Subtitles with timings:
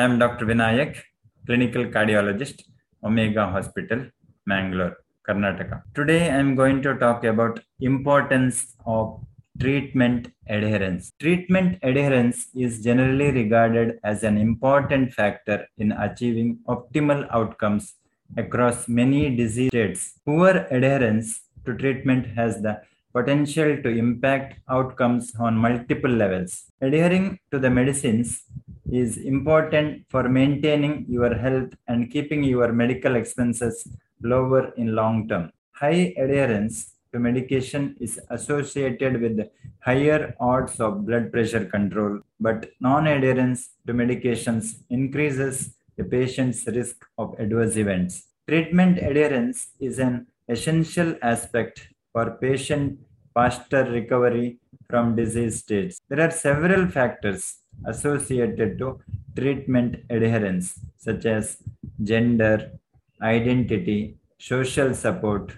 [0.00, 0.46] I am Dr.
[0.46, 0.92] Vinayak,
[1.44, 2.62] clinical cardiologist,
[3.04, 4.06] Omega Hospital,
[4.46, 4.96] Mangalore,
[5.28, 5.82] Karnataka.
[5.94, 9.20] Today I am going to talk about importance of
[9.60, 11.12] treatment adherence.
[11.20, 17.96] Treatment adherence is generally regarded as an important factor in achieving optimal outcomes
[18.38, 20.14] across many disease states.
[20.24, 22.80] Poor adherence to treatment has the
[23.12, 26.52] potential to impact outcomes on multiple levels.
[26.80, 28.44] Adhering to the medicines
[28.92, 33.86] is important for maintaining your health and keeping your medical expenses
[34.22, 35.50] lower in long term.
[35.72, 39.48] High adherence to medication is associated with
[39.80, 47.04] higher odds of blood pressure control, but non adherence to medications increases the patient's risk
[47.18, 48.28] of adverse events.
[48.48, 52.98] Treatment adherence is an essential aspect for patient
[53.34, 56.00] faster recovery from disease states.
[56.08, 59.00] There are several factors associated to
[59.36, 61.58] treatment adherence, such as
[62.02, 62.72] gender,
[63.22, 65.52] identity, social support,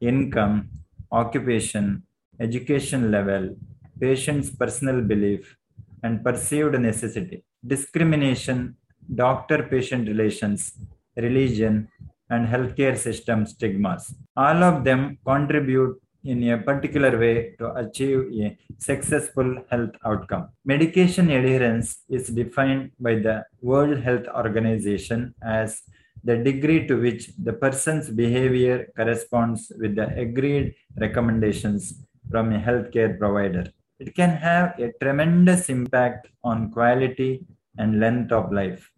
[0.00, 0.68] income,
[1.10, 2.02] occupation,
[2.40, 3.56] education level,
[4.00, 5.56] patient's personal belief,
[6.02, 8.76] and perceived necessity, discrimination,
[9.14, 10.72] doctor patient relations,
[11.16, 11.88] religion,
[12.28, 14.14] and healthcare system stigmas.
[14.36, 20.48] All of them contribute in a particular way to achieve a successful health outcome.
[20.64, 25.82] Medication adherence is defined by the World Health Organization as
[26.24, 31.82] the degree to which the person's behavior corresponds with the agreed recommendations
[32.30, 33.64] from a healthcare provider.
[33.98, 37.46] It can have a tremendous impact on quality
[37.78, 38.90] and length of life,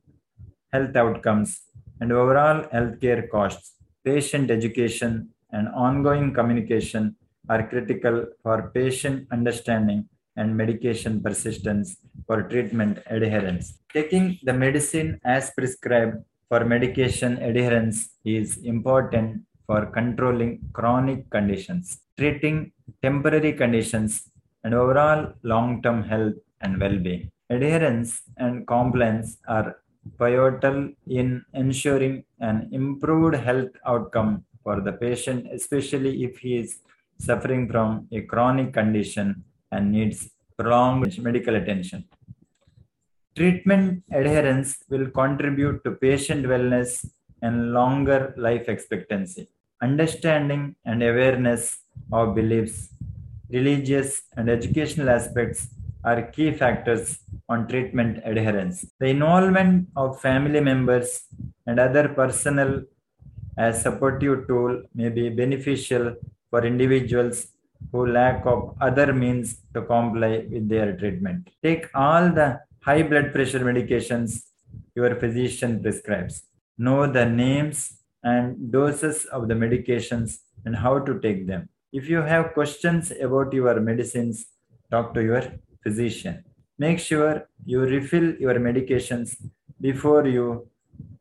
[0.73, 1.61] health outcomes,
[2.01, 3.75] and overall healthcare costs.
[4.05, 7.17] Patient education and ongoing communication
[7.49, 11.97] are critical for patient understanding and medication persistence
[12.27, 13.79] for treatment adherence.
[13.93, 16.17] Taking the medicine as prescribed
[16.49, 22.73] for medication adherence is important for controlling chronic conditions, treating
[23.03, 24.31] temporary conditions,
[24.65, 27.31] and overall long term health and well being.
[27.51, 29.77] Adherence and compliance are
[30.19, 36.81] pivotal in ensuring an improved health outcome for the patient, especially if he is
[37.19, 42.05] suffering from a chronic condition and needs prolonged medical attention.
[43.37, 47.07] Treatment adherence will contribute to patient wellness
[47.43, 49.49] and longer life expectancy.
[49.81, 51.79] Understanding and awareness
[52.13, 52.89] of beliefs,
[53.49, 55.69] religious and educational aspects
[56.05, 58.85] are key factors on treatment adherence.
[58.99, 61.23] The involvement of family members
[61.67, 62.83] and other personnel
[63.67, 66.15] as supportive tool may be beneficial
[66.51, 67.49] for individuals
[67.93, 71.51] who lack of other means to comply with their treatment.
[71.63, 74.31] Take all the high blood pressure medications
[74.95, 76.43] your physician prescribes.
[76.87, 77.79] Know the names
[78.23, 81.69] and doses of the medications and how to take them.
[81.93, 84.47] If you have questions about your medicines,
[84.91, 85.43] talk to your
[85.83, 86.45] physician.
[86.79, 89.37] Make sure you refill your medications
[89.81, 90.69] before you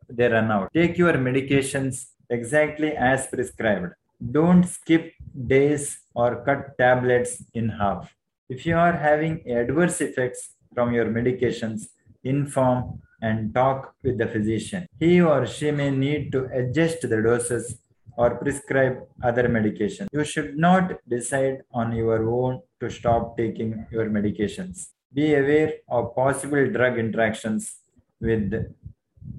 [0.09, 0.73] they run out.
[0.73, 3.93] Take your medications exactly as prescribed.
[4.31, 5.13] Don't skip
[5.45, 8.13] days or cut tablets in half.
[8.49, 11.87] If you are having adverse effects from your medications,
[12.23, 14.87] inform and talk with the physician.
[14.99, 17.79] He or she may need to adjust the doses
[18.17, 20.07] or prescribe other medication.
[20.11, 24.87] You should not decide on your own to stop taking your medications.
[25.13, 27.77] Be aware of possible drug interactions
[28.19, 28.51] with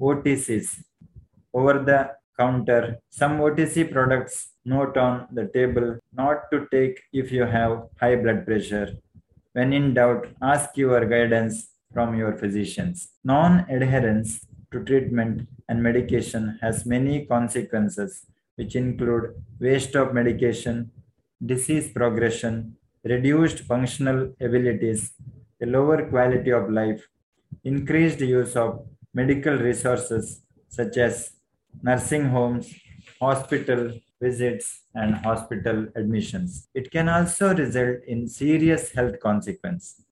[0.01, 0.83] OTCs,
[1.53, 2.99] over the counter.
[3.11, 8.47] Some OTC products note on the table not to take if you have high blood
[8.47, 8.89] pressure.
[9.53, 13.09] When in doubt, ask your guidance from your physicians.
[13.25, 18.27] Non adherence to treatment and medication has many consequences,
[18.57, 20.91] which include waste of medication,
[21.45, 25.13] disease progression, reduced functional abilities,
[25.63, 27.09] a lower quality of life,
[27.65, 31.33] increased use of medical resources such as
[31.83, 32.75] nursing homes,
[33.21, 36.69] hospital visits, and hospital admissions.
[36.75, 40.03] It can also result in serious health consequence,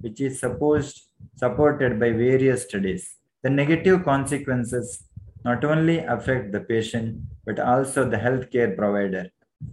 [0.00, 3.16] which is supposed supported by various studies.
[3.42, 5.04] The negative consequences
[5.44, 9.30] not only affect the patient but also the healthcare provider,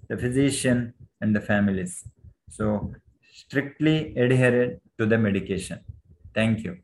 [0.08, 2.04] the physician, and the families.
[2.50, 2.94] So,
[3.34, 5.80] strictly adhere to the medication.
[6.34, 6.78] Thank you.